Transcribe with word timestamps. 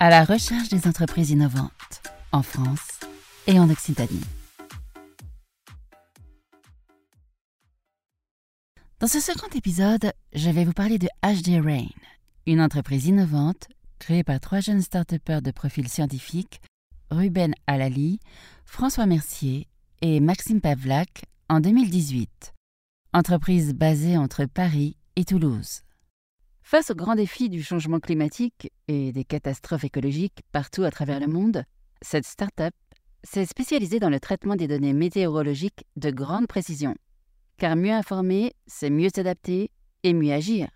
à 0.00 0.08
la 0.08 0.24
recherche 0.24 0.70
des 0.70 0.88
entreprises 0.88 1.30
innovantes 1.30 2.02
en 2.32 2.42
France 2.42 3.00
et 3.46 3.60
en 3.60 3.68
Occitanie. 3.68 4.24
Dans 8.98 9.06
ce 9.06 9.20
second 9.20 9.48
épisode, 9.54 10.12
je 10.32 10.48
vais 10.48 10.64
vous 10.64 10.72
parler 10.72 10.98
de 10.98 11.08
HD 11.22 11.62
Rain, 11.62 11.88
une 12.46 12.62
entreprise 12.62 13.06
innovante 13.06 13.68
créée 13.98 14.24
par 14.24 14.40
trois 14.40 14.60
jeunes 14.60 14.80
start 14.80 15.14
de 15.14 15.50
profil 15.50 15.86
scientifique, 15.86 16.62
Ruben 17.10 17.52
Alali, 17.66 18.20
François 18.64 19.04
Mercier 19.04 19.68
et 20.00 20.20
Maxime 20.20 20.62
Pavlak, 20.62 21.26
en 21.50 21.60
2018. 21.60 22.54
Entreprise 23.12 23.74
basée 23.74 24.16
entre 24.16 24.46
Paris 24.46 24.96
et 25.16 25.26
Toulouse. 25.26 25.82
Face 26.70 26.92
aux 26.92 26.94
grands 26.94 27.16
défis 27.16 27.48
du 27.48 27.64
changement 27.64 27.98
climatique 27.98 28.70
et 28.86 29.10
des 29.10 29.24
catastrophes 29.24 29.82
écologiques 29.82 30.42
partout 30.52 30.84
à 30.84 30.92
travers 30.92 31.18
le 31.18 31.26
monde, 31.26 31.64
cette 32.00 32.24
start-up 32.24 32.72
s'est 33.24 33.44
spécialisée 33.44 33.98
dans 33.98 34.08
le 34.08 34.20
traitement 34.20 34.54
des 34.54 34.68
données 34.68 34.92
météorologiques 34.92 35.84
de 35.96 36.12
grande 36.12 36.46
précision. 36.46 36.94
Car 37.56 37.74
mieux 37.74 37.90
informer, 37.90 38.52
c'est 38.68 38.88
mieux 38.88 39.08
s'adapter 39.12 39.72
et 40.04 40.14
mieux 40.14 40.32
agir. 40.32 40.68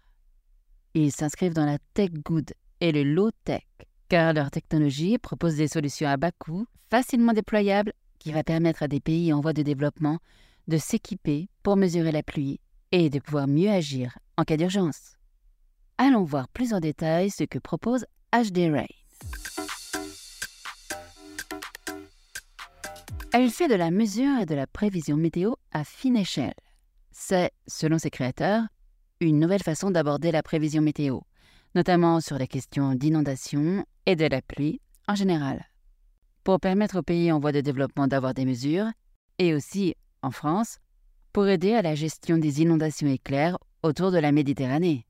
Ils 0.94 1.12
s'inscrivent 1.12 1.54
dans 1.54 1.64
la 1.64 1.78
tech 1.94 2.10
good 2.10 2.50
et 2.80 2.90
le 2.90 3.04
low 3.04 3.30
tech, 3.44 3.62
car 4.08 4.32
leur 4.32 4.50
technologie 4.50 5.18
propose 5.18 5.54
des 5.54 5.68
solutions 5.68 6.08
à 6.08 6.16
bas 6.16 6.32
coût, 6.32 6.66
facilement 6.90 7.34
déployables, 7.34 7.92
qui 8.18 8.32
va 8.32 8.42
permettre 8.42 8.82
à 8.82 8.88
des 8.88 8.98
pays 8.98 9.32
en 9.32 9.40
voie 9.40 9.52
de 9.52 9.62
développement 9.62 10.18
de 10.66 10.76
s'équiper 10.76 11.48
pour 11.62 11.76
mesurer 11.76 12.10
la 12.10 12.24
pluie 12.24 12.58
et 12.90 13.10
de 13.10 13.20
pouvoir 13.20 13.46
mieux 13.46 13.70
agir 13.70 14.18
en 14.36 14.42
cas 14.42 14.56
d'urgence. 14.56 15.14
Allons 15.96 16.24
voir 16.24 16.48
plus 16.48 16.74
en 16.74 16.80
détail 16.80 17.30
ce 17.30 17.44
que 17.44 17.58
propose 17.60 18.04
HD 18.32 18.68
Rain. 18.72 18.86
Elle 23.32 23.50
fait 23.50 23.68
de 23.68 23.76
la 23.76 23.92
mesure 23.92 24.40
et 24.40 24.46
de 24.46 24.56
la 24.56 24.66
prévision 24.66 25.16
météo 25.16 25.54
à 25.70 25.84
fine 25.84 26.16
échelle. 26.16 26.54
C'est, 27.12 27.52
selon 27.68 27.98
ses 27.98 28.10
créateurs, 28.10 28.64
une 29.20 29.38
nouvelle 29.38 29.62
façon 29.62 29.92
d'aborder 29.92 30.32
la 30.32 30.42
prévision 30.42 30.82
météo, 30.82 31.20
notamment 31.76 32.20
sur 32.20 32.38
les 32.38 32.48
questions 32.48 32.94
d'inondation 32.94 33.84
et 34.06 34.16
de 34.16 34.26
la 34.26 34.42
pluie 34.42 34.80
en 35.06 35.14
général. 35.14 35.64
Pour 36.42 36.58
permettre 36.58 36.98
aux 36.98 37.02
pays 37.02 37.30
en 37.30 37.38
voie 37.38 37.52
de 37.52 37.60
développement 37.60 38.08
d'avoir 38.08 38.34
des 38.34 38.44
mesures, 38.44 38.90
et 39.38 39.54
aussi, 39.54 39.94
en 40.22 40.32
France, 40.32 40.78
pour 41.32 41.46
aider 41.46 41.72
à 41.72 41.82
la 41.82 41.94
gestion 41.94 42.36
des 42.36 42.62
inondations 42.62 43.08
éclairs 43.08 43.58
autour 43.84 44.10
de 44.10 44.18
la 44.18 44.32
Méditerranée 44.32 45.06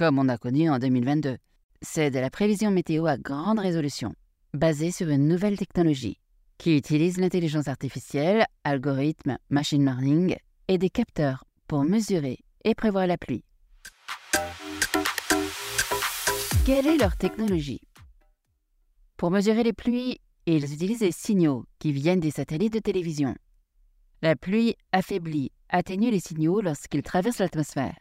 comme 0.00 0.18
on 0.18 0.30
a 0.30 0.38
connu 0.38 0.70
en 0.70 0.78
2022. 0.78 1.36
C'est 1.82 2.10
de 2.10 2.18
la 2.18 2.30
prévision 2.30 2.70
météo 2.70 3.04
à 3.04 3.18
grande 3.18 3.58
résolution, 3.58 4.14
basée 4.54 4.92
sur 4.92 5.10
une 5.10 5.28
nouvelle 5.28 5.58
technologie 5.58 6.16
qui 6.56 6.74
utilise 6.74 7.18
l'intelligence 7.18 7.68
artificielle, 7.68 8.46
algorithmes, 8.64 9.36
machine 9.50 9.84
learning 9.84 10.36
et 10.68 10.78
des 10.78 10.88
capteurs 10.88 11.44
pour 11.68 11.84
mesurer 11.84 12.38
et 12.64 12.74
prévoir 12.74 13.06
la 13.06 13.18
pluie. 13.18 13.44
Quelle 16.64 16.86
est 16.86 16.96
leur 16.96 17.18
technologie? 17.18 17.82
Pour 19.18 19.30
mesurer 19.30 19.64
les 19.64 19.74
pluies, 19.74 20.18
ils 20.46 20.72
utilisent 20.72 21.00
des 21.00 21.12
signaux 21.12 21.66
qui 21.78 21.92
viennent 21.92 22.20
des 22.20 22.30
satellites 22.30 22.72
de 22.72 22.78
télévision. 22.78 23.34
La 24.22 24.34
pluie 24.34 24.76
affaiblit, 24.92 25.52
atténue 25.68 26.10
les 26.10 26.20
signaux 26.20 26.62
lorsqu'ils 26.62 27.02
traversent 27.02 27.40
l'atmosphère. 27.40 27.98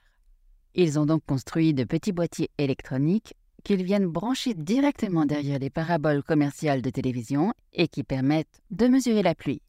Ils 0.75 0.99
ont 0.99 1.05
donc 1.05 1.25
construit 1.25 1.73
de 1.73 1.83
petits 1.83 2.11
boîtiers 2.11 2.49
électroniques 2.57 3.33
qu'ils 3.63 3.83
viennent 3.83 4.07
brancher 4.07 4.53
directement 4.53 5.25
derrière 5.25 5.59
les 5.59 5.69
paraboles 5.69 6.23
commerciales 6.23 6.81
de 6.81 6.89
télévision 6.89 7.53
et 7.73 7.87
qui 7.87 8.03
permettent 8.03 8.61
de 8.71 8.87
mesurer 8.87 9.23
la 9.23 9.35
pluie. 9.35 9.61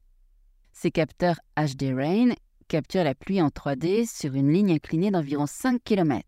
Ces 0.72 0.90
capteurs 0.90 1.40
HD 1.56 1.92
Rain 1.94 2.32
capturent 2.68 3.04
la 3.04 3.14
pluie 3.14 3.42
en 3.42 3.48
3D 3.48 4.06
sur 4.06 4.34
une 4.34 4.52
ligne 4.52 4.72
inclinée 4.72 5.10
d'environ 5.10 5.46
5 5.46 5.82
km. 5.82 6.24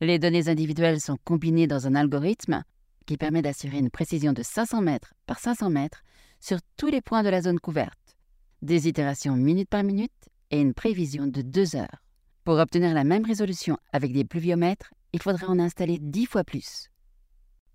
Les 0.00 0.18
données 0.18 0.48
individuelles 0.48 1.00
sont 1.00 1.18
combinées 1.24 1.66
dans 1.66 1.86
un 1.86 1.96
algorithme 1.96 2.62
qui 3.06 3.16
permet 3.16 3.42
d'assurer 3.42 3.78
une 3.78 3.90
précision 3.90 4.32
de 4.32 4.42
500 4.42 4.82
mètres 4.82 5.14
par 5.26 5.40
500 5.40 5.70
mètres 5.70 6.04
sur 6.40 6.58
tous 6.76 6.86
les 6.86 7.00
points 7.00 7.24
de 7.24 7.30
la 7.30 7.42
zone 7.42 7.58
couverte, 7.58 8.16
des 8.62 8.86
itérations 8.86 9.34
minute 9.34 9.68
par 9.68 9.82
minute 9.82 10.12
et 10.50 10.60
une 10.60 10.74
prévision 10.74 11.26
de 11.26 11.42
2 11.42 11.74
heures. 11.74 12.02
Pour 12.48 12.60
obtenir 12.60 12.94
la 12.94 13.04
même 13.04 13.26
résolution 13.26 13.76
avec 13.92 14.14
des 14.14 14.24
pluviomètres, 14.24 14.94
il 15.12 15.20
faudrait 15.20 15.48
en 15.48 15.58
installer 15.58 15.98
10 16.00 16.24
fois 16.24 16.44
plus. 16.44 16.88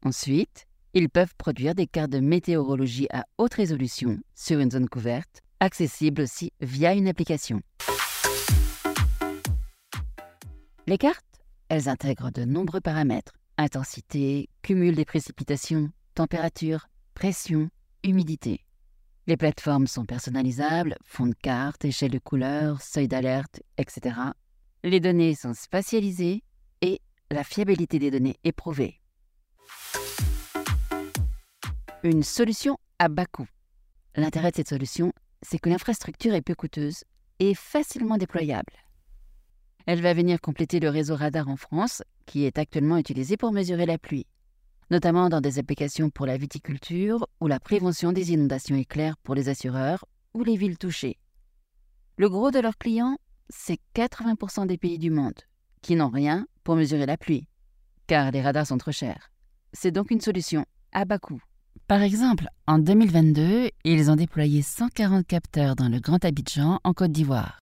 Ensuite, 0.04 0.66
ils 0.96 1.10
peuvent 1.10 1.36
produire 1.38 1.76
des 1.76 1.86
cartes 1.86 2.10
de 2.10 2.20
météorologie 2.20 3.06
à 3.14 3.26
haute 3.38 3.54
résolution 3.54 4.18
sur 4.34 4.60
une 4.60 4.72
zone 4.72 4.90
couverte, 4.90 5.42
accessible 5.60 6.24
aussi 6.24 6.54
via 6.60 6.96
une 6.96 7.08
application. 7.08 7.62
Les 10.88 10.98
cartes, 10.98 11.44
elles 11.70 11.88
intègrent 11.88 12.32
de 12.32 12.44
nombreux 12.44 12.82
paramètres 12.82 13.34
intensité, 13.60 14.50
cumul 14.64 14.96
des 14.96 15.06
précipitations, 15.06 15.92
température, 16.16 16.88
pression, 17.14 17.70
humidité. 18.04 18.62
Les 19.28 19.38
plateformes 19.38 19.86
sont 19.86 20.06
personnalisables, 20.06 20.96
fond 21.04 21.28
de 21.28 21.36
carte, 21.36 21.86
échelle 21.86 22.10
de 22.10 22.18
couleur, 22.18 22.82
seuil 22.82 23.08
d'alerte, 23.08 23.62
etc 23.78 24.34
les 24.84 25.00
données 25.00 25.34
sont 25.34 25.54
spatialisées 25.54 26.44
et 26.82 27.00
la 27.32 27.44
fiabilité 27.44 28.00
des 28.00 28.12
données 28.12 28.36
est 28.44 28.52
prouvée. 28.52 29.00
Une 32.04 32.24
solution 32.24 32.78
à 33.00 33.08
bas 33.08 33.26
coût. 33.26 33.48
L'intérêt 34.16 34.52
de 34.52 34.58
cette 34.58 34.70
solution, 34.70 35.14
c'est 35.42 35.58
que 35.58 35.70
l'infrastructure 35.70 36.34
est 36.34 36.42
peu 36.42 36.54
coûteuse 36.54 37.06
et 37.40 37.56
facilement 37.56 38.18
déployable. 38.18 38.74
Elle 39.86 40.02
va 40.02 40.14
venir 40.14 40.42
compléter 40.42 40.80
le 40.80 40.90
réseau 40.90 41.16
radar 41.16 41.48
en 41.48 41.56
France, 41.56 42.04
qui 42.26 42.44
est 42.44 42.58
actuellement 42.58 42.98
utilisé 42.98 43.38
pour 43.38 43.52
mesurer 43.52 43.86
la 43.86 43.98
pluie, 43.98 44.28
notamment 44.92 45.30
dans 45.30 45.42
des 45.42 45.60
applications 45.60 46.10
pour 46.10 46.26
la 46.26 46.38
viticulture 46.38 47.28
ou 47.40 47.48
la 47.48 47.60
prévention 47.60 48.12
des 48.12 48.34
inondations 48.34 48.76
éclairs 48.76 49.18
pour 49.24 49.36
les 49.36 49.48
assureurs 49.50 50.06
ou 50.34 50.44
les 50.44 50.58
villes 50.58 50.78
touchées. 50.78 51.18
Le 52.18 52.30
gros 52.30 52.52
de 52.52 52.60
leurs 52.60 52.78
clients 52.78 53.18
c'est 53.50 53.80
80% 53.96 54.68
des 54.68 54.78
pays 54.78 55.00
du 55.00 55.09
monde 55.09 55.40
qui 55.81 55.96
n'ont 55.96 56.09
rien 56.09 56.48
pour 56.64 56.76
mesurer 56.76 57.06
la 57.06 57.18
pluie, 57.18 57.48
car 58.08 58.31
les 58.31 58.42
radars 58.42 58.68
sont 58.68 58.78
trop 58.78 58.92
chers. 58.92 59.31
C'est 59.74 59.92
donc 59.92 60.12
une 60.12 60.22
solution 60.22 60.66
à 60.92 61.06
bas 61.06 61.20
coût. 61.20 61.42
Par 61.88 62.02
exemple, 62.02 62.48
en 62.68 62.80
2022, 62.80 63.70
ils 63.84 64.09
ont 64.09 64.16
déployé 64.16 64.62
140 64.62 65.28
capteurs 65.28 65.76
dans 65.76 65.90
le 65.90 66.00
Grand 66.00 66.24
Abidjan 66.24 66.80
en 66.84 66.94
Côte 66.94 67.12
d'Ivoire. 67.12 67.59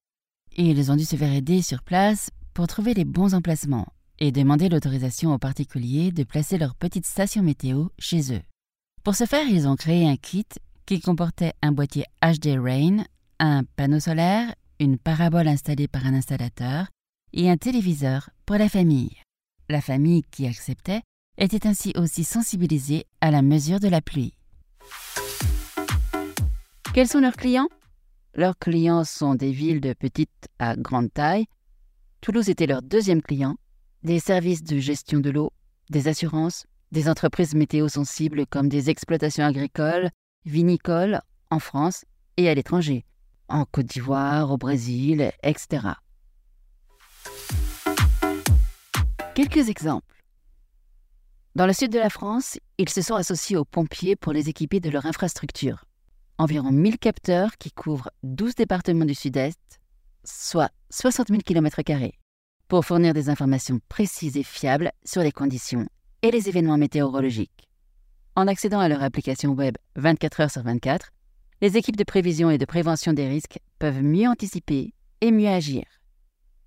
Ils 0.56 0.92
ont 0.92 0.96
dû 0.96 1.06
se 1.06 1.16
faire 1.16 1.34
aider 1.34 1.62
sur 1.62 1.82
place 1.82 2.30
pour 2.54 2.68
trouver 2.68 2.94
les 2.94 3.06
bons 3.06 3.34
emplacements 3.34 3.88
et 4.20 4.32
demander 4.32 4.70
l'autorisation 4.70 5.34
aux 5.34 5.40
particuliers 5.40 6.12
de 6.12 6.24
placer 6.24 6.58
leur 6.58 6.76
petite 6.76 7.06
station 7.06 7.42
météo 7.42 7.88
chez 7.98 8.34
eux. 8.34 8.42
Pour 9.04 9.16
ce 9.16 9.26
faire, 9.26 9.48
ils 9.48 9.68
ont 9.68 9.76
créé 9.76 10.08
un 10.08 10.18
kit 10.18 10.46
qui 10.86 11.02
comportait 11.02 11.54
un 11.64 11.72
boîtier 11.72 12.06
HD 12.22 12.60
Rain, 12.60 13.04
un 13.40 13.64
panneau 13.64 14.00
solaire 14.00 14.54
une 14.82 14.98
parabole 14.98 15.48
installée 15.48 15.88
par 15.88 16.08
un 16.08 16.16
installateur 16.16 16.88
et 17.34 17.52
un 17.52 17.58
téléviseur 17.58 18.32
pour 18.48 18.58
la 18.58 18.68
famille. 18.68 19.16
La 19.70 19.80
famille 19.80 20.24
qui 20.32 20.48
acceptait 20.48 21.04
était 21.38 21.68
ainsi 21.68 21.94
aussi 21.96 22.24
sensibilisée 22.24 23.06
à 23.22 23.30
la 23.30 23.44
mesure 23.44 23.80
de 23.80 23.88
la 23.88 24.02
pluie. 24.02 24.34
Quels 26.96 27.08
sont 27.08 27.20
leurs 27.20 27.36
clients? 27.36 27.70
Leurs 28.34 28.58
clients 28.58 29.04
sont 29.04 29.36
des 29.36 29.52
villes 29.52 29.82
de 29.82 29.94
petite 29.94 30.50
à 30.58 30.76
grande 30.76 31.14
taille. 31.14 31.46
Toulouse 32.22 32.50
était 32.50 32.66
leur 32.66 32.82
deuxième 32.82 33.22
client, 33.22 33.58
des 34.02 34.20
services 34.20 34.64
de 34.64 34.80
gestion 34.80 35.20
de 35.20 35.30
l'eau, 35.30 35.54
des 35.92 36.08
assurances, 36.08 36.66
des 36.92 37.08
entreprises 37.08 37.54
météo 37.54 37.88
sensibles 37.88 38.48
comme 38.48 38.68
des 38.68 38.90
exploitations 38.90 39.46
agricoles, 39.46 40.10
vinicoles 40.46 41.22
en 41.52 41.60
France 41.60 42.04
et 42.38 42.50
à 42.50 42.56
l'étranger, 42.56 43.06
en 43.54 43.66
Côte 43.66 43.88
d'Ivoire, 43.88 44.52
au 44.52 44.58
Brésil, 44.58 45.32
etc. 45.44 45.88
Quelques 49.36 49.70
exemples. 49.70 50.06
Dans 51.56 51.66
le 51.66 51.74
sud 51.74 51.92
de 51.92 52.00
la 52.00 52.10
France, 52.10 52.60
ils 52.78 52.90
se 52.90 53.02
sont 53.02 53.16
associés 53.16 53.58
aux 53.58 53.66
pompiers 53.66 54.16
pour 54.16 54.34
les 54.34 54.50
équiper 54.50 54.80
de 54.80 54.90
leur 54.90 55.06
infrastructure. 55.06 55.86
Environ 56.38 56.72
1000 56.72 56.98
capteurs 56.98 57.58
qui 57.58 57.72
couvrent 57.72 58.10
12 58.24 58.56
départements 58.56 59.06
du 59.06 59.14
sud-est, 59.14 59.80
soit 60.24 60.72
60 60.90 61.28
000 61.28 61.42
km, 61.46 61.82
pour 62.68 62.86
fournir 62.86 63.14
des 63.14 63.30
informations 63.30 63.80
précises 63.90 64.38
et 64.38 64.44
fiables 64.44 64.92
sur 65.04 65.22
les 65.22 65.32
conditions 65.32 65.88
et 66.22 66.32
les 66.32 66.48
événements 66.48 66.78
météorologiques. 66.78 67.68
En 68.36 68.48
accédant 68.48 68.80
à 68.80 68.88
leur 68.88 69.04
application 69.04 69.52
web 69.52 69.76
24 69.98 70.40
heures 70.40 70.52
sur 70.52 70.64
24, 70.64 71.12
les 71.62 71.78
équipes 71.78 71.96
de 71.96 72.04
prévision 72.04 72.50
et 72.50 72.58
de 72.58 72.66
prévention 72.66 73.14
des 73.14 73.28
risques 73.28 73.60
peuvent 73.78 74.02
mieux 74.02 74.28
anticiper 74.28 74.94
et 75.22 75.32
mieux 75.32 75.48
agir. 75.48 75.84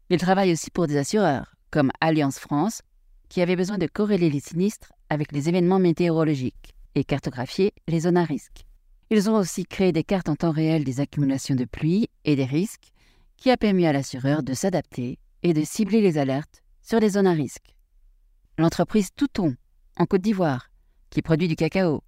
Ils 0.09 0.21
travaillent 0.21 0.53
aussi 0.53 0.71
pour 0.71 0.87
des 0.87 0.97
assureurs 0.97 1.57
comme 1.71 1.91
Alliance 2.01 2.39
France 2.39 2.83
qui 3.29 3.43
avaient 3.43 3.57
besoin 3.57 3.79
de 3.79 3.89
corréler 3.89 4.31
les 4.31 4.39
sinistres 4.39 4.93
avec 5.11 5.33
les 5.33 5.49
événements 5.49 5.81
météorologiques 5.81 6.75
et 6.95 7.03
cartographier 7.03 7.73
les 7.89 8.01
zones 8.01 8.17
à 8.17 8.25
risque. 8.25 8.65
Ils 9.11 9.29
ont 9.29 9.37
aussi 9.37 9.65
créé 9.65 9.91
des 9.91 10.05
cartes 10.05 10.29
en 10.29 10.37
temps 10.37 10.53
réel 10.53 10.85
des 10.85 11.01
accumulations 11.01 11.57
de 11.57 11.65
pluie 11.65 12.09
et 12.25 12.37
des 12.37 12.45
risques, 12.45 12.93
qui 13.37 13.51
a 13.51 13.57
permis 13.57 13.87
à 13.87 13.93
l'assureur 13.93 14.43
de 14.43 14.55
s'adapter 14.55 15.19
et 15.43 15.53
de 15.53 15.65
cibler 15.65 16.01
les 16.01 16.19
alertes 16.19 16.63
sur 16.83 17.01
les 17.01 17.11
zones 17.11 17.27
à 17.27 17.33
risque. 17.33 17.75
L'entreprise 18.57 19.11
Touton, 19.15 19.57
en 19.99 20.07
Côte 20.07 20.23
d'Ivoire, 20.23 20.71
qui 21.11 21.21
produit 21.21 21.49
du 21.49 21.57
cacao, 21.57 22.03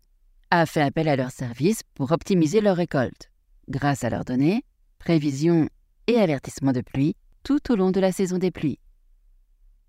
a 0.50 0.66
fait 0.66 0.82
appel 0.82 1.08
à 1.08 1.16
leurs 1.16 1.30
services 1.30 1.82
pour 1.94 2.12
optimiser 2.12 2.60
leur 2.60 2.76
récolte, 2.76 3.30
grâce 3.68 4.04
à 4.04 4.10
leurs 4.10 4.24
données, 4.24 4.64
prévisions 4.98 5.68
et 6.06 6.18
avertissements 6.18 6.72
de 6.72 6.80
pluie 6.80 7.16
tout 7.42 7.72
au 7.72 7.76
long 7.76 7.90
de 7.90 8.00
la 8.00 8.12
saison 8.12 8.38
des 8.38 8.50
pluies. 8.50 8.78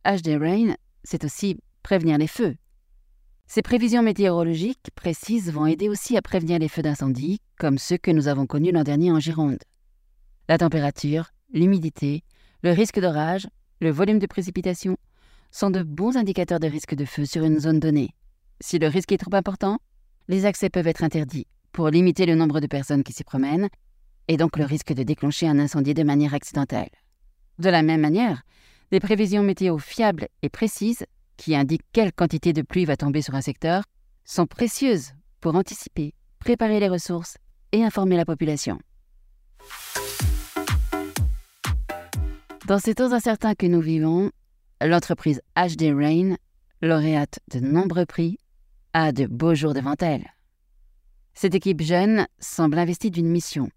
HD 0.05 0.37
Rain, 0.39 0.75
c'est 1.03 1.23
aussi 1.23 1.57
prévenir 1.83 2.17
les 2.17 2.27
feux. 2.27 2.55
Ces 3.47 3.61
prévisions 3.61 4.03
météorologiques 4.03 4.89
précises 4.93 5.51
vont 5.51 5.65
aider 5.65 5.89
aussi 5.89 6.17
à 6.17 6.21
prévenir 6.21 6.59
les 6.59 6.67
feux 6.67 6.81
d'incendie, 6.81 7.39
comme 7.57 7.77
ceux 7.77 7.97
que 7.97 8.11
nous 8.11 8.27
avons 8.27 8.45
connus 8.45 8.71
l'an 8.71 8.83
dernier 8.83 9.11
en 9.11 9.19
Gironde. 9.19 9.63
La 10.49 10.57
température, 10.57 11.31
l'humidité, 11.53 12.23
le 12.61 12.71
risque 12.71 12.99
d'orage, 12.99 13.47
le 13.79 13.89
volume 13.89 14.19
de 14.19 14.27
précipitation 14.27 14.97
sont 15.51 15.69
de 15.69 15.81
bons 15.81 16.17
indicateurs 16.17 16.59
de 16.59 16.67
risque 16.67 16.95
de 16.95 17.05
feu 17.05 17.25
sur 17.25 17.43
une 17.43 17.59
zone 17.59 17.79
donnée. 17.79 18.09
Si 18.59 18.79
le 18.79 18.87
risque 18.87 19.11
est 19.11 19.17
trop 19.17 19.35
important, 19.35 19.79
les 20.27 20.45
accès 20.45 20.69
peuvent 20.69 20.87
être 20.87 21.03
interdits 21.03 21.47
pour 21.71 21.89
limiter 21.89 22.25
le 22.25 22.35
nombre 22.35 22.59
de 22.59 22.67
personnes 22.67 23.03
qui 23.03 23.13
s'y 23.13 23.23
promènent 23.23 23.69
et 24.27 24.37
donc 24.37 24.57
le 24.57 24.65
risque 24.65 24.93
de 24.93 25.03
déclencher 25.03 25.47
un 25.47 25.59
incendie 25.59 25.93
de 25.93 26.03
manière 26.03 26.33
accidentelle. 26.33 26.89
De 27.59 27.69
la 27.69 27.81
même 27.81 28.01
manière, 28.01 28.43
des 28.91 28.99
prévisions 28.99 29.43
météo 29.43 29.77
fiables 29.77 30.27
et 30.41 30.49
précises 30.49 31.05
qui 31.37 31.55
indiquent 31.55 31.85
quelle 31.93 32.13
quantité 32.13 32.53
de 32.53 32.61
pluie 32.61 32.85
va 32.85 32.97
tomber 32.97 33.21
sur 33.21 33.35
un 33.35 33.41
secteur 33.41 33.83
sont 34.25 34.47
précieuses 34.47 35.13
pour 35.39 35.55
anticiper, 35.55 36.13
préparer 36.39 36.79
les 36.79 36.89
ressources 36.89 37.37
et 37.71 37.83
informer 37.83 38.17
la 38.17 38.25
population. 38.25 38.79
Dans 42.67 42.79
ces 42.79 42.95
temps 42.95 43.13
incertains 43.13 43.55
que 43.55 43.65
nous 43.65 43.79
vivons, 43.79 44.31
l'entreprise 44.81 45.41
HD 45.55 45.93
Rain, 45.95 46.35
lauréate 46.81 47.39
de 47.51 47.59
nombreux 47.59 48.05
prix, 48.05 48.37
a 48.93 49.11
de 49.11 49.25
beaux 49.25 49.55
jours 49.55 49.73
devant 49.73 49.95
elle. 49.99 50.25
Cette 51.33 51.55
équipe 51.55 51.81
jeune 51.81 52.27
semble 52.39 52.79
investie 52.79 53.11
d'une 53.11 53.29
mission 53.29 53.69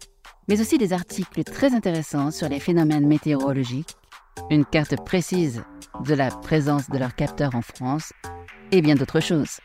mais 0.48 0.60
aussi 0.60 0.78
des 0.78 0.92
articles 0.92 1.44
très 1.44 1.74
intéressants 1.74 2.30
sur 2.30 2.48
les 2.48 2.60
phénomènes 2.60 3.06
météorologiques, 3.06 3.96
une 4.50 4.64
carte 4.64 4.96
précise 5.04 5.62
de 6.04 6.14
la 6.14 6.30
présence 6.30 6.90
de 6.90 6.98
leurs 6.98 7.14
capteurs 7.14 7.54
en 7.54 7.62
France 7.62 8.12
et 8.70 8.82
bien 8.82 8.94
d'autres 8.94 9.20
choses. 9.20 9.60